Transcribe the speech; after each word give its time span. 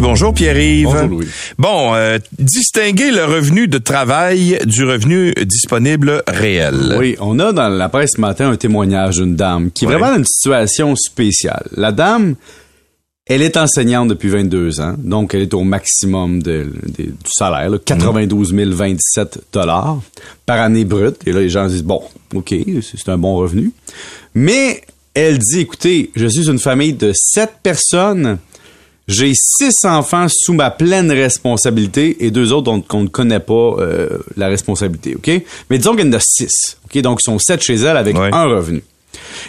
Bonjour 0.00 0.32
Pierre-Yves. 0.32 0.84
Bonjour, 0.86 1.08
Louis. 1.08 1.26
Bon, 1.58 1.94
euh, 1.94 2.18
distinguer 2.38 3.10
le 3.10 3.24
revenu 3.24 3.66
de 3.68 3.78
travail 3.78 4.58
du 4.64 4.84
revenu 4.84 5.32
disponible 5.44 6.22
réel. 6.28 6.96
Oui, 6.98 7.16
on 7.20 7.38
a 7.38 7.52
dans 7.52 7.68
la 7.68 7.88
presse 7.88 8.12
ce 8.16 8.20
matin 8.20 8.50
un 8.50 8.56
témoignage 8.56 9.16
d'une 9.16 9.34
dame 9.36 9.70
qui 9.70 9.84
est 9.84 9.88
vraiment 9.88 10.10
dans 10.12 10.18
une 10.18 10.24
situation 10.24 10.94
spéciale. 10.96 11.66
La 11.76 11.90
dame, 11.92 12.36
elle 13.26 13.42
est 13.42 13.56
enseignante 13.56 14.08
depuis 14.08 14.28
22 14.28 14.80
ans, 14.80 14.94
donc 14.98 15.34
elle 15.34 15.42
est 15.42 15.54
au 15.54 15.62
maximum 15.64 16.42
de- 16.42 16.72
de- 16.86 17.02
du 17.04 17.12
salaire, 17.36 17.68
là, 17.70 17.78
92 17.84 18.54
027 18.54 19.40
dollars 19.52 20.00
par 20.46 20.60
année 20.60 20.84
brute. 20.84 21.16
Et 21.26 21.32
là, 21.32 21.40
les 21.40 21.50
gens 21.50 21.66
disent, 21.66 21.82
bon, 21.84 22.02
OK, 22.34 22.50
c'est 22.50 22.82
c'est 22.96 23.08
un 23.10 23.18
bon 23.18 23.36
revenu. 23.36 23.72
Mais 24.34 24.80
elle 25.14 25.38
dit, 25.38 25.60
écoutez, 25.60 26.10
je 26.14 26.26
suis 26.26 26.48
une 26.48 26.58
famille 26.60 26.92
de 26.92 27.12
sept 27.14 27.50
personnes. 27.62 28.38
J'ai 29.08 29.32
six 29.34 29.72
enfants 29.84 30.26
sous 30.30 30.52
ma 30.52 30.70
pleine 30.70 31.10
responsabilité 31.10 32.24
et 32.26 32.30
deux 32.30 32.52
autres 32.52 32.64
dont 32.64 32.84
on 32.92 33.02
ne 33.04 33.08
connaît 33.08 33.40
pas 33.40 33.76
euh, 33.78 34.18
la 34.36 34.48
responsabilité, 34.48 35.14
OK? 35.16 35.30
Mais 35.70 35.78
disons 35.78 35.96
qu'il 35.96 36.04
y 36.06 36.08
en 36.08 36.12
a 36.12 36.20
six, 36.20 36.76
OK? 36.84 37.00
Donc, 37.00 37.20
ils 37.22 37.24
sont 37.24 37.38
sept 37.38 37.62
chez 37.62 37.76
elle 37.76 37.96
avec 37.96 38.18
Ouais. 38.18 38.28
un 38.32 38.44
revenu. 38.44 38.82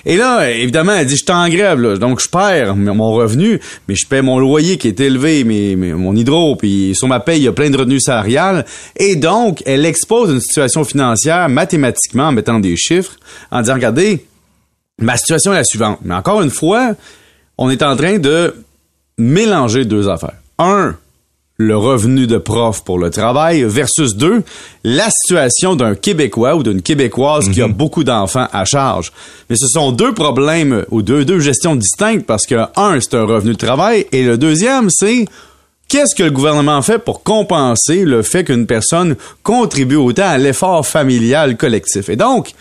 Et 0.06 0.16
là, 0.16 0.50
évidemment, 0.50 0.94
elle 0.94 1.06
dit, 1.06 1.18
je 1.18 1.24
suis 1.24 1.32
en 1.34 1.50
grève, 1.50 1.80
là, 1.82 1.98
donc 1.98 2.22
je 2.22 2.30
perds 2.30 2.76
mon 2.78 3.12
revenu, 3.12 3.60
mais 3.90 3.96
je 3.96 4.08
paie 4.08 4.22
mon 4.22 4.40
loyer 4.40 4.78
qui 4.78 4.88
est 4.88 5.00
élevé, 5.02 5.44
mes- 5.44 5.76
mes- 5.76 5.94
mon 5.94 6.16
hydro, 6.16 6.56
puis 6.56 6.94
sur 6.96 7.10
ma 7.10 7.20
paye, 7.20 7.42
il 7.42 7.44
y 7.44 7.48
a 7.50 7.52
plein 7.52 7.70
de 7.70 7.78
revenus 7.78 8.04
salariales. 8.04 8.66
Et 8.96 9.18
donc, 9.18 9.62
elle 9.66 9.86
expose 9.86 10.32
une 10.32 10.40
situation 10.40 10.86
financière 10.86 11.50
mathématiquement 11.50 12.28
en 12.28 12.32
mettant 12.32 12.60
des 12.60 12.78
chiffres, 12.78 13.18
en 13.52 13.60
disant, 13.62 13.74
regardez, 13.74 14.26
ma 15.02 15.18
situation 15.18 15.52
est 15.52 15.58
la 15.58 15.64
suivante. 15.66 16.00
Mais 16.04 16.14
encore 16.16 16.42
une 16.42 16.50
fois, 16.52 16.94
on 17.58 17.70
est 17.70 17.84
en 17.84 17.98
train 17.98 18.18
de 18.20 18.56
mélanger 19.20 19.86
deux 19.86 20.10
affaires. 20.10 20.36
Un, 20.58 20.96
le 21.58 21.76
revenu 21.78 22.26
de 22.26 22.38
prof 22.38 22.84
pour 22.86 22.98
le 22.98 23.10
travail 23.10 23.64
versus 23.64 24.16
deux, 24.16 24.44
la 24.86 25.10
situation 25.10 25.76
d'un 25.76 25.94
Québécois 25.94 26.56
ou 26.56 26.64
d'une 26.64 26.82
Québécoise 26.82 27.50
qui 27.50 27.62
a 27.62 27.68
beaucoup 27.68 28.06
d'enfants 28.06 28.48
à 28.54 28.64
charge. 28.64 29.12
Mais 29.50 29.58
ce 29.58 29.68
sont 29.68 29.92
deux 29.92 30.14
problèmes 30.14 30.86
ou 30.90 31.02
deux, 31.02 31.26
deux 31.26 31.40
gestions 31.40 31.76
distinctes 31.76 32.26
parce 32.26 32.46
que 32.46 32.56
un, 32.78 33.00
c'est 33.02 33.14
un 33.14 33.26
revenu 33.26 33.52
de 33.52 33.58
travail 33.58 34.08
et 34.12 34.24
le 34.24 34.38
deuxième, 34.38 34.90
c'est 34.90 35.26
Qu'est-ce 35.90 36.14
que 36.14 36.22
le 36.22 36.30
gouvernement 36.30 36.84
fait 36.84 37.00
pour 37.00 37.24
compenser 37.24 38.06
le 38.06 38.22
fait 38.22 38.44
qu'une 38.44 38.68
personne 38.68 39.16
contribue 39.42 39.96
autant 39.96 40.30
à 40.30 40.38
l'effort 40.38 40.86
familial 40.86 41.58
collectif? 41.58 42.10
Et 42.10 42.16
donc, 42.16 42.52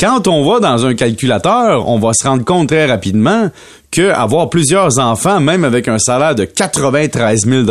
quand 0.00 0.26
on 0.28 0.50
va 0.50 0.60
dans 0.60 0.86
un 0.86 0.94
calculateur, 0.94 1.86
on 1.88 1.98
va 1.98 2.12
se 2.14 2.26
rendre 2.26 2.44
compte 2.44 2.68
très 2.68 2.86
rapidement 2.86 3.50
que 3.90 4.10
avoir 4.10 4.48
plusieurs 4.48 4.98
enfants, 4.98 5.40
même 5.40 5.64
avec 5.64 5.88
un 5.88 5.98
salaire 5.98 6.34
de 6.34 6.44
93 6.44 7.44
000 7.46 7.64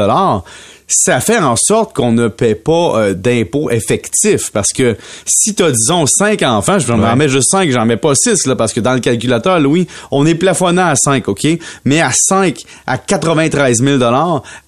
ça 0.91 1.19
fait 1.19 1.37
en 1.37 1.55
sorte 1.55 1.95
qu'on 1.95 2.11
ne 2.11 2.27
paie 2.27 2.55
pas 2.55 2.93
euh, 2.95 3.13
d'impôts 3.13 3.69
effectifs. 3.69 4.49
Parce 4.51 4.69
que 4.73 4.97
si 5.23 5.53
tu 5.53 5.61
as, 5.63 5.71
disons, 5.71 6.05
cinq 6.07 6.41
enfants, 6.41 6.79
je 6.79 6.87
vais 6.87 6.93
en 6.93 7.15
mettre 7.15 7.31
juste 7.31 7.49
cinq, 7.51 7.69
j'en 7.69 7.85
mets 7.85 7.95
pas 7.95 8.15
six, 8.15 8.47
là, 8.47 8.55
parce 8.55 8.73
que 8.73 8.79
dans 8.79 8.93
le 8.93 8.99
calculateur, 8.99 9.59
Louis, 9.59 9.87
on 10.09 10.25
est 10.25 10.33
plafonnant 10.33 10.87
à 10.87 10.95
5, 10.95 11.27
OK? 11.27 11.45
Mais 11.85 12.01
à 12.01 12.09
5, 12.11 12.57
à 12.87 12.97
93 12.97 13.83
000 13.83 14.03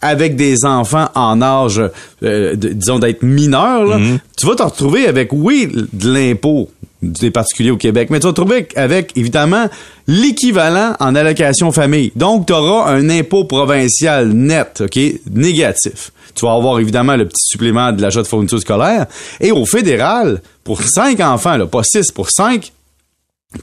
avec 0.01 0.35
des 0.35 0.63
enfants 0.63 1.09
en 1.15 1.41
âge, 1.41 1.81
euh, 2.23 2.55
de- 2.55 2.69
disons, 2.69 2.99
d'être 2.99 3.23
mineurs, 3.23 3.85
là, 3.85 3.97
tu 4.37 4.45
vas 4.45 4.53
te 4.55 4.63
retrouver 4.63 5.07
avec, 5.07 5.29
oui, 5.33 5.71
de 5.91 6.13
l'impôt 6.13 6.69
des 7.01 7.31
particuliers 7.31 7.71
au 7.71 7.77
Québec, 7.77 8.09
mais 8.09 8.19
tu 8.19 8.27
vas 8.27 8.33
te 8.33 8.41
retrouver 8.41 8.67
avec, 8.75 9.11
évidemment, 9.15 9.67
l'équivalent 10.07 10.95
en 10.99 11.15
allocation 11.15 11.71
famille. 11.71 12.11
Donc, 12.15 12.47
tu 12.47 12.53
auras 12.53 12.91
un 12.91 13.09
impôt 13.09 13.45
provincial 13.45 14.29
net, 14.29 14.83
OK, 14.85 14.99
négatif. 15.29 16.11
Tu 16.35 16.45
vas 16.45 16.53
avoir, 16.53 16.79
évidemment, 16.79 17.15
le 17.15 17.27
petit 17.27 17.43
supplément 17.43 17.91
de 17.91 18.01
l'achat 18.01 18.21
de 18.21 18.27
fournitures 18.27 18.61
scolaires. 18.61 19.07
Et 19.39 19.51
au 19.51 19.65
fédéral, 19.65 20.41
pour 20.63 20.81
cinq 20.81 21.19
enfants, 21.19 21.57
là, 21.57 21.65
pas 21.65 21.83
six, 21.83 22.11
pour 22.11 22.29
cinq, 22.29 22.71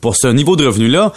pour 0.03 0.17
ce 0.17 0.27
niveau 0.27 0.55
de 0.55 0.67
revenu-là, 0.67 1.13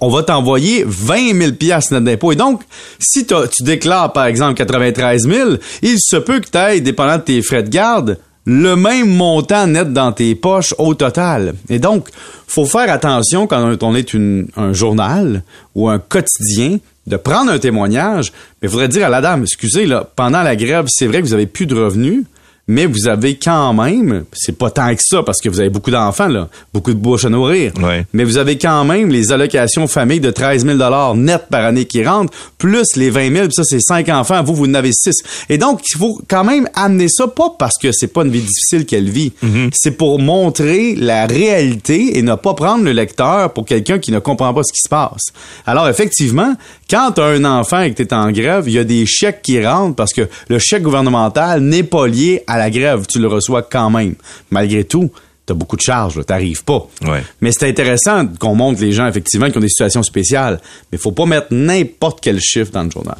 on 0.00 0.10
va 0.10 0.22
t'envoyer 0.22 0.84
20 0.86 1.40
000 1.40 1.52
piastres 1.52 1.94
net 1.94 2.04
d'impôt. 2.04 2.32
Et 2.32 2.36
donc, 2.36 2.62
si 2.98 3.26
tu 3.26 3.62
déclares, 3.62 4.12
par 4.12 4.26
exemple, 4.26 4.54
93 4.54 5.26
000, 5.26 5.50
il 5.82 5.96
se 5.98 6.16
peut 6.16 6.40
que 6.40 6.50
tu 6.50 6.58
ailles, 6.58 6.82
dépendant 6.82 7.16
de 7.16 7.22
tes 7.22 7.40
frais 7.40 7.62
de 7.62 7.70
garde, 7.70 8.18
le 8.44 8.74
même 8.74 9.08
montant 9.08 9.66
net 9.66 9.92
dans 9.92 10.12
tes 10.12 10.34
poches 10.34 10.74
au 10.78 10.94
total. 10.94 11.54
Et 11.68 11.78
donc, 11.78 12.08
faut 12.46 12.64
faire 12.64 12.90
attention 12.90 13.46
quand 13.46 13.76
on 13.82 13.94
est 13.94 14.14
un 14.56 14.72
journal 14.72 15.42
ou 15.74 15.88
un 15.88 15.98
quotidien 15.98 16.78
de 17.06 17.16
prendre 17.16 17.50
un 17.50 17.58
témoignage, 17.58 18.32
mais 18.60 18.68
il 18.68 18.70
faudrait 18.70 18.88
dire 18.88 19.06
à 19.06 19.10
la 19.10 19.20
dame, 19.20 19.42
excusez, 19.42 19.86
là, 19.86 20.08
pendant 20.14 20.42
la 20.42 20.54
grève, 20.56 20.86
c'est 20.88 21.06
vrai 21.06 21.20
que 21.20 21.26
vous 21.26 21.34
avez 21.34 21.46
plus 21.46 21.66
de 21.66 21.74
revenus, 21.74 22.24
mais 22.68 22.86
vous 22.86 23.08
avez 23.08 23.36
quand 23.36 23.74
même, 23.74 24.24
c'est 24.32 24.56
pas 24.56 24.70
tant 24.70 24.94
que 24.94 25.02
ça 25.02 25.22
parce 25.22 25.40
que 25.40 25.48
vous 25.48 25.58
avez 25.60 25.68
beaucoup 25.70 25.90
d'enfants, 25.90 26.28
là, 26.28 26.48
beaucoup 26.72 26.92
de 26.94 26.98
bouches 26.98 27.24
à 27.24 27.28
nourrir, 27.28 27.72
Ouais. 27.82 28.06
mais 28.12 28.24
vous 28.24 28.36
avez 28.38 28.56
quand 28.56 28.84
même 28.84 29.08
les 29.10 29.32
allocations 29.32 29.86
famille 29.88 30.20
de 30.20 30.30
13 30.30 30.64
000 30.64 31.14
net 31.16 31.42
par 31.50 31.64
année 31.64 31.84
qui 31.86 32.04
rentrent, 32.04 32.32
plus 32.58 32.94
les 32.96 33.10
20 33.10 33.32
000, 33.34 33.44
puis 33.46 33.54
ça 33.54 33.64
c'est 33.64 33.80
5 33.80 34.08
enfants, 34.10 34.42
vous, 34.44 34.54
vous 34.54 34.66
en 34.66 34.74
avez 34.74 34.92
6. 34.92 35.12
Et 35.48 35.58
donc, 35.58 35.80
il 35.92 35.98
faut 35.98 36.20
quand 36.28 36.44
même 36.44 36.68
amener 36.74 37.08
ça, 37.08 37.26
pas 37.26 37.54
parce 37.58 37.76
que 37.78 37.90
c'est 37.92 38.06
pas 38.06 38.22
une 38.22 38.30
vie 38.30 38.40
difficile 38.40 38.86
qu'elle 38.86 39.10
vit, 39.10 39.32
c'est 39.74 39.92
pour 39.96 40.18
montrer 40.20 40.94
la 40.94 41.26
réalité 41.26 42.16
et 42.16 42.22
ne 42.22 42.34
pas 42.36 42.54
prendre 42.54 42.84
le 42.84 42.92
lecteur 42.92 43.52
pour 43.52 43.64
quelqu'un 43.66 43.98
qui 43.98 44.12
ne 44.12 44.18
comprend 44.20 44.54
pas 44.54 44.62
ce 44.62 44.72
qui 44.72 44.80
se 44.80 44.88
passe. 44.88 45.32
Alors, 45.66 45.88
effectivement, 45.88 46.54
quand 46.88 47.12
tu 47.12 47.20
as 47.20 47.24
un 47.24 47.44
enfant 47.44 47.80
et 47.80 47.90
que 47.92 47.96
tu 47.96 48.02
es 48.02 48.14
en 48.14 48.30
grève, 48.30 48.64
il 48.68 48.74
y 48.74 48.78
a 48.78 48.84
des 48.84 49.04
chèques 49.06 49.42
qui 49.42 49.64
rentrent 49.64 49.96
parce 49.96 50.12
que 50.12 50.28
le 50.48 50.58
chèque 50.58 50.82
gouvernemental 50.82 51.60
n'est 51.60 51.82
pas 51.82 52.06
lié 52.06 52.44
à 52.46 52.51
la 52.58 52.70
grève. 52.70 53.06
Tu 53.08 53.18
le 53.18 53.28
reçois 53.28 53.62
quand 53.62 53.90
même. 53.90 54.14
Malgré 54.50 54.84
tout, 54.84 55.10
tu 55.46 55.52
as 55.52 55.54
beaucoup 55.54 55.76
de 55.76 55.82
charges, 55.82 56.14
tu 56.24 56.32
n'arrives 56.32 56.62
pas. 56.64 56.86
Ouais. 57.06 57.22
Mais 57.40 57.50
c'est 57.52 57.68
intéressant 57.68 58.26
qu'on 58.38 58.54
montre 58.54 58.80
les 58.80 58.92
gens, 58.92 59.06
effectivement, 59.06 59.50
qui 59.50 59.58
ont 59.58 59.60
des 59.62 59.68
situations 59.68 60.02
spéciales. 60.02 60.60
Mais 60.90 60.98
faut 60.98 61.12
pas 61.12 61.26
mettre 61.26 61.48
n'importe 61.50 62.20
quel 62.22 62.40
chiffre 62.40 62.70
dans 62.70 62.84
le 62.84 62.90
journal. 62.90 63.16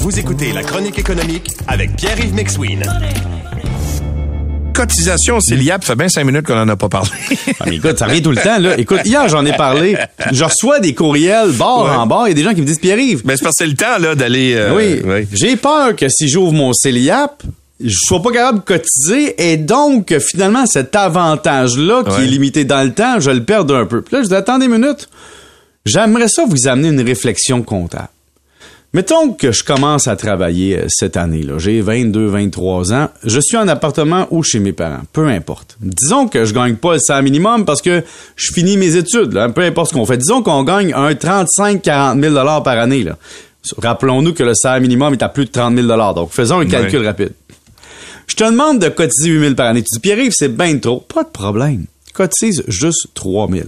Vous 0.00 0.18
écoutez 0.18 0.52
la 0.52 0.62
chronique 0.62 0.98
économique 0.98 1.50
avec 1.68 1.94
Pierre-Yves 1.96 2.34
McSween. 2.34 2.82
Cotisation 4.74 5.38
CELIAP, 5.38 5.84
ça 5.84 5.88
fait 5.92 5.98
bien 5.98 6.08
cinq 6.08 6.24
minutes 6.24 6.46
qu'on 6.46 6.56
en 6.58 6.68
a 6.68 6.76
pas 6.76 6.88
parlé. 6.88 7.10
Ah, 7.60 7.64
mais 7.68 7.76
écoute, 7.76 7.98
ça 7.98 8.06
revient 8.06 8.22
tout 8.22 8.30
le 8.30 8.38
temps, 8.38 8.58
là. 8.58 8.78
Écoute, 8.78 9.00
hier, 9.04 9.28
j'en 9.28 9.44
ai 9.44 9.52
parlé. 9.52 9.96
Je 10.32 10.42
reçois 10.44 10.80
des 10.80 10.94
courriels 10.94 11.52
bord 11.52 11.84
Ouais. 11.84 11.90
en 11.90 12.06
bord. 12.06 12.26
Il 12.26 12.30
y 12.30 12.32
a 12.32 12.34
des 12.34 12.42
gens 12.42 12.54
qui 12.54 12.62
me 12.62 12.66
disent, 12.66 12.78
Pierre-Yves, 12.78 13.20
Ben, 13.22 13.36
c'est 13.36 13.44
parce 13.44 13.56
que 13.56 13.64
c'est 13.64 13.70
le 13.70 13.76
temps, 13.76 13.98
là, 14.00 14.14
d'aller... 14.14 14.54
euh, 14.56 14.74
oui, 14.74 15.00
ouais. 15.06 15.28
j'ai 15.30 15.56
peur 15.56 15.94
que 15.94 16.08
si 16.08 16.26
j'ouvre 16.26 16.52
mon 16.54 16.72
CELIAP, 16.72 17.42
je 17.84 17.96
sois 18.06 18.22
pas 18.22 18.30
capable 18.32 18.58
de 18.60 18.64
cotiser 18.64 19.50
et 19.52 19.56
donc, 19.56 20.16
finalement, 20.18 20.66
cet 20.66 20.94
avantage-là, 20.96 22.02
qui 22.04 22.10
Ouais. 22.10 22.24
est 22.24 22.28
limité 22.28 22.64
dans 22.64 22.82
le 22.82 22.92
temps, 22.92 23.20
je 23.20 23.30
le 23.30 23.44
perde 23.44 23.70
un 23.72 23.86
peu. 23.86 24.02
Puis 24.02 24.16
là, 24.16 24.22
je 24.22 24.28
dis, 24.28 24.34
attendez 24.34 24.66
une 24.66 24.72
minute. 24.78 25.08
J'aimerais 25.84 26.28
ça 26.28 26.44
vous 26.46 26.68
amener 26.68 26.88
une 26.88 27.00
réflexion 27.00 27.62
comptable. 27.62 28.08
Mettons 28.94 29.32
que 29.32 29.52
je 29.52 29.64
commence 29.64 30.06
à 30.06 30.16
travailler 30.16 30.76
euh, 30.78 30.84
cette 30.88 31.16
année-là. 31.16 31.54
J'ai 31.56 31.80
22, 31.80 32.26
23 32.26 32.92
ans. 32.92 33.08
Je 33.24 33.40
suis 33.40 33.56
en 33.56 33.66
appartement 33.66 34.26
ou 34.30 34.42
chez 34.42 34.58
mes 34.58 34.74
parents. 34.74 35.00
Peu 35.14 35.28
importe. 35.28 35.78
Disons 35.80 36.28
que 36.28 36.44
je 36.44 36.52
gagne 36.52 36.76
pas 36.76 36.92
le 36.94 36.98
salaire 36.98 37.22
minimum 37.22 37.64
parce 37.64 37.80
que 37.80 38.02
je 38.36 38.52
finis 38.52 38.76
mes 38.76 38.94
études. 38.96 39.32
Là. 39.32 39.48
Peu 39.48 39.62
importe 39.62 39.88
ce 39.90 39.94
qu'on 39.94 40.04
fait. 40.04 40.18
Disons 40.18 40.42
qu'on 40.42 40.62
gagne 40.62 40.92
un 40.94 41.14
35, 41.14 41.80
40 41.80 42.20
000 42.22 42.34
par 42.62 42.78
année. 42.78 43.02
Là. 43.02 43.16
Rappelons-nous 43.78 44.34
que 44.34 44.42
le 44.42 44.54
salaire 44.54 44.82
minimum 44.82 45.14
est 45.14 45.22
à 45.22 45.30
plus 45.30 45.46
de 45.46 45.50
30 45.50 45.74
000 45.74 45.86
Donc, 46.14 46.30
faisons 46.30 46.60
un 46.60 46.66
calcul 46.66 47.02
rapide. 47.06 47.32
Je 48.32 48.36
te 48.38 48.44
demande 48.44 48.78
de 48.78 48.88
cotiser 48.88 49.28
8 49.28 49.40
000 49.40 49.54
par 49.54 49.66
année. 49.66 49.82
Tu 49.82 49.92
dis, 49.92 50.00
Pierre-Yves, 50.00 50.32
c'est 50.34 50.48
bien 50.48 50.78
trop. 50.78 51.00
Pas 51.00 51.22
de 51.22 51.28
problème. 51.28 51.84
Cotise 52.14 52.64
juste 52.66 53.08
3 53.12 53.50
000. 53.50 53.64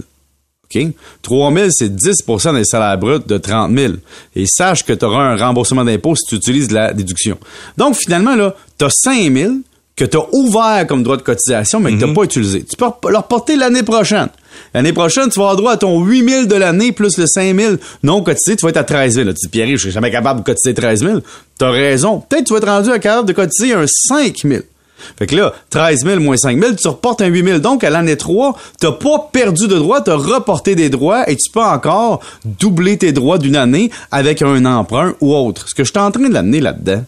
OK? 0.63 0.87
3 1.21 1.53
000, 1.53 1.67
c'est 1.69 1.95
10% 1.95 2.55
des 2.55 2.65
salaires 2.65 2.97
bruts 2.97 3.19
de 3.27 3.37
30 3.37 3.77
000. 3.77 3.93
Et 4.35 4.47
sache 4.47 4.83
que 4.83 4.93
tu 4.93 5.05
auras 5.05 5.21
un 5.21 5.37
remboursement 5.37 5.85
d'impôt 5.85 6.15
si 6.15 6.25
tu 6.27 6.35
utilises 6.37 6.71
la 6.71 6.93
déduction. 6.93 7.37
Donc, 7.77 7.95
finalement, 7.95 8.35
là, 8.35 8.55
tu 8.79 8.85
as 8.85 8.89
5 8.89 9.31
000 9.31 9.53
que 9.95 10.03
tu 10.03 10.17
as 10.17 10.25
ouvert 10.33 10.87
comme 10.87 11.03
droit 11.03 11.17
de 11.17 11.21
cotisation, 11.21 11.79
mais 11.79 11.93
que 11.93 11.99
tu 11.99 12.07
n'as 12.07 12.13
pas 12.15 12.23
utilisé. 12.23 12.63
Tu 12.63 12.75
peux 12.75 12.87
le 13.11 13.17
reporter 13.17 13.57
l'année 13.57 13.83
prochaine. 13.83 14.29
L'année 14.73 14.93
prochaine, 14.93 15.29
tu 15.29 15.39
vas 15.39 15.45
avoir 15.45 15.55
droit 15.55 15.71
à 15.73 15.77
ton 15.77 16.03
8 16.03 16.29
000 16.29 16.45
de 16.45 16.55
l'année 16.55 16.91
plus 16.91 17.17
le 17.17 17.25
5 17.27 17.55
000 17.55 17.75
non 18.03 18.21
cotisé, 18.23 18.55
tu 18.55 18.63
vas 18.63 18.69
être 18.69 18.77
à 18.77 18.83
13 18.83 19.15
000. 19.15 19.27
Là, 19.27 19.33
tu 19.33 19.45
dis, 19.45 19.49
Pierre, 19.49 19.67
je 19.67 19.77
suis 19.77 19.91
jamais 19.91 20.11
capable 20.11 20.41
de 20.41 20.45
cotiser 20.45 20.73
13 20.73 20.99
000. 21.01 21.19
Tu 21.59 21.65
as 21.65 21.69
raison. 21.69 22.19
Peut-être 22.19 22.43
que 22.43 22.47
tu 22.47 22.53
vas 22.53 22.59
être 22.59 22.67
rendu 22.67 22.91
à 22.91 22.99
capable 22.99 23.27
de 23.27 23.33
cotiser 23.33 23.73
un 23.73 23.85
5 23.87 24.37
000. 24.43 24.61
Fait 25.17 25.27
que 25.27 25.35
là, 25.35 25.53
13 25.69 26.05
000 26.05 26.19
moins 26.19 26.37
5 26.37 26.59
000, 26.59 26.75
tu 26.75 26.87
reportes 26.87 27.21
un 27.21 27.27
8 27.27 27.43
000. 27.43 27.59
Donc, 27.59 27.83
à 27.83 27.89
l'année 27.89 28.17
3, 28.17 28.57
t'as 28.79 28.91
pas 28.91 29.29
perdu 29.31 29.67
de 29.67 29.75
droits, 29.75 30.01
t'as 30.01 30.15
reporté 30.15 30.75
des 30.75 30.89
droits 30.89 31.29
et 31.29 31.35
tu 31.35 31.51
peux 31.51 31.61
encore 31.61 32.21
doubler 32.45 32.97
tes 32.97 33.11
droits 33.11 33.37
d'une 33.37 33.55
année 33.55 33.91
avec 34.11 34.41
un 34.41 34.65
emprunt 34.65 35.13
ou 35.21 35.33
autre. 35.33 35.67
Ce 35.69 35.75
que 35.75 35.83
je 35.83 35.91
suis 35.91 35.99
en 35.99 36.11
train 36.11 36.27
de 36.27 36.33
l'amener 36.33 36.61
là-dedans, 36.61 37.03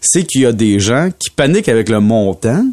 c'est 0.00 0.24
qu'il 0.24 0.42
y 0.42 0.46
a 0.46 0.52
des 0.52 0.80
gens 0.80 1.10
qui 1.18 1.30
paniquent 1.30 1.68
avec 1.68 1.88
le 1.88 2.00
montant 2.00 2.64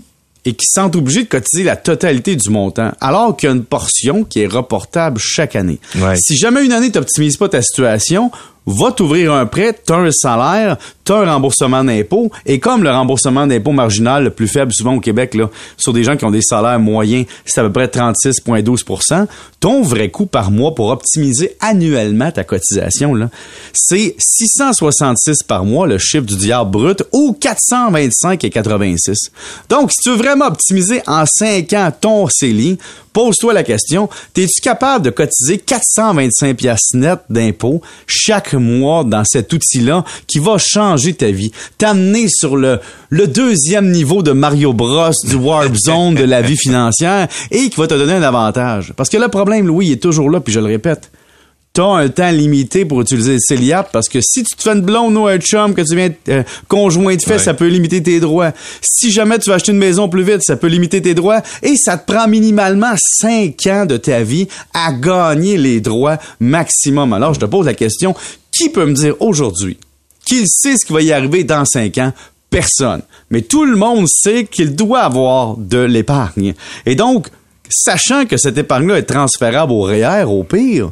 et 0.45 0.53
qui 0.53 0.65
sont 0.65 0.95
obligés 0.95 1.24
de 1.24 1.30
cotiser 1.30 1.63
la 1.63 1.75
totalité 1.75 2.36
du 2.36 2.50
montant, 2.50 2.91
alors 3.01 3.36
qu'il 3.36 3.50
y 3.50 3.51
a 3.51 3.56
une 3.56 3.65
portion 3.65 4.24
qui 4.24 4.41
est 4.41 4.47
reportable 4.47 5.19
chaque 5.19 5.56
année. 5.56 5.80
Ouais. 5.95 6.15
Si 6.18 6.38
jamais 6.38 6.65
une 6.65 6.71
année, 6.71 6.91
tu 6.91 6.97
n'optimises 6.97 7.38
pas 7.38 7.50
ta 7.50 7.62
situation, 7.62 8.31
va 8.65 8.91
t'ouvrir 8.91 9.33
un 9.33 9.45
prêt, 9.45 9.77
tu 9.86 9.94
as 9.94 9.97
un 9.97 10.12
salaire, 10.12 10.77
un 11.15 11.25
remboursement 11.25 11.83
d'impôt, 11.83 12.31
et 12.45 12.59
comme 12.59 12.83
le 12.83 12.91
remboursement 12.91 13.47
d'impôt 13.47 13.71
marginal 13.71 14.23
le 14.23 14.29
plus 14.29 14.47
faible 14.47 14.71
souvent 14.73 14.95
au 14.95 15.00
Québec, 15.00 15.35
là, 15.35 15.50
sur 15.77 15.94
des 15.94 16.03
gens 16.03 16.17
qui 16.17 16.25
ont 16.25 16.31
des 16.31 16.41
salaires 16.41 16.79
moyens, 16.79 17.25
c'est 17.45 17.61
à 17.61 17.63
peu 17.63 17.71
près 17.71 17.88
36,12% 17.88 19.27
ton 19.59 19.81
vrai 19.81 20.09
coût 20.09 20.25
par 20.25 20.51
mois 20.51 20.73
pour 20.73 20.89
optimiser 20.89 21.57
annuellement 21.59 22.31
ta 22.31 22.44
cotisation, 22.44 23.13
là, 23.13 23.29
c'est 23.73 24.15
666 24.17 25.44
par 25.44 25.65
mois, 25.65 25.85
le 25.85 25.97
chiffre 25.97 26.25
du 26.25 26.38
diable 26.38 26.71
brut, 26.71 27.03
ou 27.12 27.38
425,86. 27.39 29.31
Donc, 29.69 29.91
si 29.91 30.01
tu 30.01 30.09
veux 30.12 30.15
vraiment 30.15 30.45
optimiser 30.45 31.01
en 31.07 31.25
5 31.25 31.73
ans 31.73 31.91
ton 32.00 32.27
CELI, 32.29 32.77
pose-toi 33.12 33.53
la 33.53 33.63
question, 33.63 34.07
es-tu 34.38 34.62
capable 34.62 35.03
de 35.05 35.09
cotiser 35.09 35.57
425 35.57 36.55
pièces 36.55 36.94
net 36.94 37.19
d'impôt 37.29 37.81
chaque 38.07 38.53
mois 38.53 39.03
dans 39.03 39.25
cet 39.25 39.51
outil-là 39.51 40.05
qui 40.27 40.39
va 40.39 40.57
changer 40.57 40.99
ta 41.18 41.31
vie, 41.31 41.51
t'amener 41.78 42.28
sur 42.28 42.56
le, 42.57 42.80
le 43.10 43.28
deuxième 43.28 43.90
niveau 43.92 44.22
de 44.24 44.31
Mario 44.31 44.74
Bros 44.74 45.12
du 45.24 45.36
Warp 45.36 45.75
Zone 45.75 46.16
de 46.16 46.24
la 46.24 46.42
vie 46.42 46.57
financière 46.57 47.28
et 47.51 47.69
qui 47.69 47.75
va 47.80 47.88
te 47.88 47.94
donner 47.96 48.13
un 48.13 48.24
avantage. 48.24 48.94
Parce 48.96 49.10
que 49.10 49.18
le 49.18 49.28
problème, 49.28 49.68
Louis, 49.68 49.88
il 49.88 49.92
est 49.94 50.01
toujours 50.01 50.30
là, 50.30 50.40
puis 50.40 50.54
je 50.54 50.60
le 50.60 50.66
répète 50.68 51.12
t'as 51.72 51.84
un 51.86 52.10
temps 52.10 52.31
limité 52.31 52.84
pour 52.84 53.00
utiliser 53.00 53.34
le 53.34 53.40
CELIAP 53.40 53.92
parce 53.92 54.10
que 54.10 54.19
si 54.22 54.44
tu 54.44 54.56
te 54.56 54.63
fais 54.63 54.72
une 54.72 54.81
blonde 54.81 55.16
ou 55.16 55.28
un 55.28 55.38
chum 55.38 55.75
que 55.75 55.84
tu 55.84 55.96
viens 55.96 56.10
euh, 56.30 56.42
conjoint 56.68 57.16
de 57.16 57.22
fait, 57.22 57.34
Ouais. 57.34 57.38
ça 57.40 57.54
peut 57.54 57.68
limiter 57.68 58.01
tes 58.01 58.19
droits. 58.19 58.51
Si 58.81 59.12
jamais 59.12 59.38
tu 59.38 59.51
vas 59.51 59.57
acheter 59.57 59.72
une 59.72 59.78
maison 59.78 60.10
plus 60.10 60.24
vite, 60.24 60.42
ça 60.42 60.56
peut 60.56 60.66
limiter 60.68 61.00
tes 61.00 61.13
droits 61.13 61.44
et 61.62 61.75
ça 61.78 61.96
te 62.00 62.12
prend 62.12 62.28
minimalement 62.28 62.94
5 62.98 63.56
ans 63.68 63.86
de 63.86 63.98
ta 63.98 64.24
vie 64.24 64.48
à 64.74 64.92
gagner 64.92 65.57
les 65.57 65.80
droits 65.80 66.18
maximum. 66.40 67.13
Alors, 67.13 67.36
je 67.36 67.40
te 67.40 67.46
pose 67.46 67.68
la 67.68 67.75
question, 67.75 68.16
qui 68.51 68.69
peut 68.69 68.88
me 68.88 68.94
dire 68.94 69.13
aujourd'hui 69.19 69.78
qu'il 70.29 70.45
sait 70.47 70.77
ce 70.77 70.85
qui 70.85 70.93
va 70.93 71.01
y 71.01 71.11
arriver 71.11 71.43
dans 71.43 71.65
5 71.65 71.97
ans? 71.97 72.13
Personne. 72.49 73.01
Mais 73.29 73.41
tout 73.41 73.65
le 73.65 73.75
monde 73.75 74.07
sait 74.07 74.45
qu'il 74.45 74.75
doit 74.75 75.01
avoir 75.01 75.55
de 75.57 75.77
l'épargne. 75.79 76.53
Et 76.85 76.95
donc, 76.95 77.27
sachant 77.69 78.25
que 78.25 78.37
cette 78.37 78.57
épargne-là 78.57 78.97
est 78.97 79.03
transférable 79.03 79.71
au 79.71 79.81
REER, 79.83 80.23
au 80.23 80.43
pire, 80.43 80.91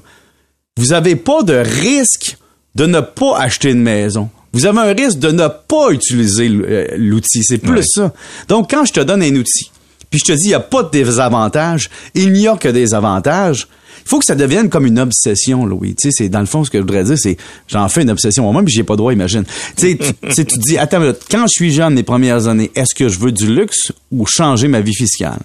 vous 0.78 0.88
n'avez 0.88 1.16
pas 1.16 1.42
de 1.44 1.56
risque 1.56 2.38
de 2.76 2.86
ne 2.86 3.00
pas 3.00 3.40
acheter 3.40 3.72
une 3.72 3.82
maison. 3.82 4.30
Vous 4.54 4.66
avez 4.68 4.80
un 4.80 4.94
risque 4.94 5.18
de 5.20 5.32
ne 5.32 5.48
pas 5.48 5.90
utiliser 5.92 6.48
euh, 6.50 6.88
l'outil. 6.98 7.44
C'est 7.44 7.58
plus 7.58 7.78
Ouais. 7.78 7.82
ça. 7.84 8.14
Donc, 8.48 8.70
quand 8.70 8.86
je 8.86 8.94
te 8.94 9.00
donne 9.00 9.24
un 9.24 9.36
outil, 9.36 9.72
puis 10.12 10.20
je 10.24 10.32
te 10.32 10.38
dis, 10.38 10.46
il 10.46 10.50
n'y 10.50 10.54
a 10.54 10.60
pas 10.60 10.84
de 10.84 10.90
désavantages, 10.92 11.90
il 12.14 12.32
n'y 12.34 12.48
a 12.48 12.56
que 12.56 12.70
des 12.70 12.94
avantages, 12.94 13.68
faut 14.08 14.20
que 14.20 14.26
ça 14.26 14.36
devienne 14.36 14.70
comme 14.70 14.86
une 14.86 15.00
obsession, 15.00 15.66
Louis. 15.66 15.96
Tu 15.96 16.10
sais, 16.10 16.16
c'est, 16.24 16.30
dans 16.30 16.40
le 16.40 16.46
fond, 16.46 16.64
ce 16.64 16.70
que 16.72 16.78
je 16.78 16.84
voudrais 16.84 17.04
dire, 17.04 17.18
c'est, 17.18 17.38
j'en 17.68 17.88
fais 17.90 18.02
une 18.02 18.10
obsession 18.10 18.44
moi-même, 18.44 18.66
puis 18.66 18.74
j'ai 18.76 18.84
pas 18.84 18.96
droit, 18.96 19.14
imagine. 19.14 19.44
Tu 19.76 19.98
sais, 20.30 20.46
tu- 20.46 20.58
dis, 20.60 20.78
attends, 20.78 21.02
quand 21.30 21.44
je 21.44 21.52
suis 21.52 21.72
jeune, 21.72 21.96
les 21.96 22.04
premières 22.04 22.48
années, 22.48 22.72
est-ce 22.76 22.96
que 22.96 23.10
je 23.10 23.20
veux 23.20 23.32
du 23.32 23.54
luxe 23.54 23.92
ou 24.12 24.26
changer 24.26 24.68
ma 24.68 24.82
vie 24.82 24.96
fiscale? 24.96 25.40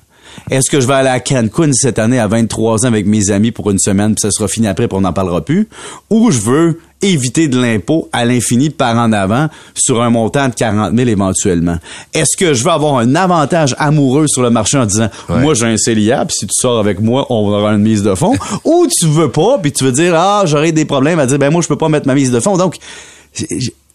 Est-ce 0.51 0.71
que 0.71 0.81
je 0.81 0.87
vais 0.87 0.95
aller 0.95 1.11
à 1.11 1.21
Cancun 1.21 1.73
cette 1.75 1.99
année 1.99 2.19
à 2.19 2.27
23 2.27 2.85
ans 2.87 2.89
avec 2.89 3.07
mes 3.07 3.31
amis 3.31 3.51
pour 3.51 3.71
une 3.71 3.79
semaine, 3.79 4.15
puis 4.15 4.23
ça 4.23 4.31
sera 4.31 4.49
fini 4.49 4.67
après, 4.67 4.89
puis 4.89 4.97
on 4.97 5.03
n'en 5.03 5.13
parlera 5.13 5.45
plus? 5.45 5.69
Ou 6.09 6.31
je 6.31 6.39
veux 6.41 6.79
éviter 7.03 7.49
de 7.49 7.61
l'impôt 7.61 8.09
à 8.13 8.25
l'infini 8.25 8.71
par 8.71 8.97
en 8.97 9.13
avant 9.13 9.49
sur 9.75 10.01
un 10.03 10.11
montant 10.11 10.49
de 10.49 10.55
40 10.55 10.97
000 10.97 11.09
éventuellement? 11.09 11.77
Est-ce 12.15 12.37
que 12.37 12.55
je 12.55 12.65
veux 12.65 12.71
avoir 12.71 12.99
un 12.99 13.15
avantage 13.15 13.75
amoureux 13.79 14.27
sur 14.29 14.43
le 14.43 14.51
marché 14.51 14.79
en 14.79 14.87
disant, 14.87 15.09
Ouais. 15.29 15.41
moi 15.41 15.55
j'ai 15.55 15.67
un 15.67 15.77
CELIA, 15.77 16.25
puis 16.25 16.37
si 16.39 16.47
tu 16.47 16.53
sors 16.55 16.79
avec 16.79 17.01
moi, 17.01 17.27
on 17.31 17.49
aura 17.49 17.73
une 17.73 17.83
mise 17.83 18.03
de 18.03 18.15
fonds? 18.15 18.35
Ou 18.65 18.87
tu 18.91 19.07
veux 19.07 19.31
pas, 19.31 19.59
puis 19.59 19.73
tu 19.73 19.85
veux 19.85 19.93
dire, 19.93 20.15
ah, 20.17 20.45
j'aurai 20.47 20.73
des 20.73 20.85
problèmes 20.85 21.19
à 21.19 21.27
dire, 21.27 21.39
ben 21.39 21.51
moi 21.51 21.61
je 21.63 21.69
peux 21.69 21.77
pas 21.79 21.89
mettre 21.89 22.07
ma 22.07 22.15
mise 22.15 22.31
de 22.31 22.41
fonds. 22.41 22.57
Donc, 22.57 22.77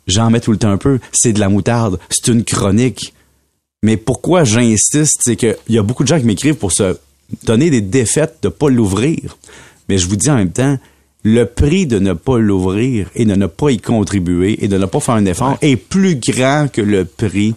j'en 0.08 0.30
mets 0.30 0.40
tout 0.40 0.52
le 0.52 0.58
temps 0.58 0.72
un 0.72 0.78
peu. 0.78 1.00
C'est 1.12 1.34
de 1.34 1.40
la 1.40 1.50
moutarde. 1.50 2.00
C'est 2.10 2.28
une 2.32 2.44
chronique. 2.44 3.14
Mais 3.84 3.98
pourquoi 3.98 4.44
j'insiste, 4.44 5.20
c'est 5.24 5.36
qu'il 5.36 5.56
y 5.70 5.78
a 5.78 5.84
beaucoup 5.84 6.04
de 6.04 6.08
gens 6.08 6.20
qui 6.20 6.26
m'écrivent 6.26 6.56
pour 6.56 6.72
se 6.72 6.98
donner 7.46 7.70
des 7.70 7.82
défaites 7.82 8.38
de 8.42 8.50
pas 8.50 8.70
l'ouvrir. 8.70 9.38
Mais 9.88 9.98
je 9.98 10.08
vous 10.08 10.16
dis 10.16 10.30
en 10.30 10.36
même 10.36 10.52
temps, 10.52 10.78
le 11.34 11.46
prix 11.46 11.88
de 11.88 12.00
ne 12.00 12.14
pas 12.14 12.38
l'ouvrir 12.38 13.10
et 13.14 13.26
de 13.26 13.36
ne 13.36 13.48
pas 13.48 13.72
y 13.72 13.80
contribuer 13.80 14.64
et 14.64 14.70
de 14.70 14.78
ne 14.78 14.86
pas 14.86 15.02
faire 15.02 15.16
un 15.16 15.26
effort 15.26 15.58
est 15.62 15.76
plus 15.76 16.16
grand 16.16 16.68
que 16.72 16.82
le 16.82 17.04
prix 17.04 17.54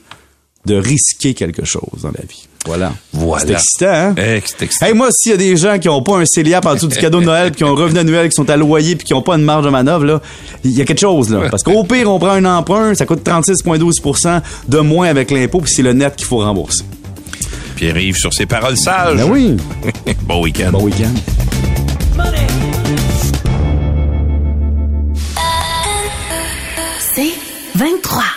de 0.67 0.75
risquer 0.75 1.35
quelque 1.35 1.65
chose 1.65 2.03
dans 2.03 2.11
la 2.11 2.25
vie. 2.29 2.49
Voilà. 2.67 2.93
Voilà. 3.13 3.47
C'est 3.47 3.53
excitant, 3.53 3.87
hein? 3.93 4.15
Eh, 4.19 4.43
c'est 4.45 4.63
excitant. 4.63 4.87
Hey, 4.87 4.93
moi, 4.93 5.09
s'il 5.13 5.31
y 5.31 5.35
a 5.35 5.39
des 5.39 5.57
gens 5.57 5.79
qui 5.79 5.89
ont 5.89 6.03
pas 6.03 6.19
un 6.19 6.25
CELIAP 6.27 6.67
en 6.67 6.75
dessous 6.75 6.89
du 6.89 6.97
cadeau 6.97 7.21
de 7.21 7.27
Noël, 7.27 7.53
puis 7.53 7.59
qui 7.59 7.65
ont 7.65 7.71
un 7.71 7.81
revenu 7.81 8.01
annuel, 8.01 8.29
qui 8.29 8.35
sont 8.35 8.51
à 8.51 8.57
loyer, 8.57 8.97
puis 8.97 9.07
qui 9.07 9.15
ont 9.15 9.23
pas 9.23 9.37
une 9.37 9.45
marge 9.45 9.65
de 9.65 9.71
manœuvre, 9.71 10.05
là, 10.05 10.21
il 10.65 10.73
y 10.73 10.83
a 10.83 10.85
quelque 10.85 11.01
chose, 11.01 11.31
là. 11.31 11.49
Parce 11.49 11.63
qu'au 11.63 11.85
pire, 11.85 12.11
on 12.11 12.19
prend 12.19 12.33
un 12.33 12.45
emprunt, 12.45 12.95
ça 12.95 13.07
coûte 13.07 13.25
36,12 13.25 14.43
de 14.69 14.79
moins 14.81 15.09
avec 15.09 15.31
l'impôt, 15.31 15.61
puis 15.61 15.73
c'est 15.73 15.83
le 15.83 15.93
net 15.93 16.17
qu'il 16.17 16.27
faut 16.27 16.39
rembourser. 16.39 16.85
Pierre-Yves 17.77 18.17
sur 18.17 18.35
ses 18.35 18.47
paroles 18.47 18.77
sages. 18.77 19.17
Ben 19.17 19.31
oui. 19.31 19.57
bon 20.25 20.43
week-end. 20.43 20.71
Bon 20.73 20.83
week-end. 20.83 21.40
23. 27.81 28.30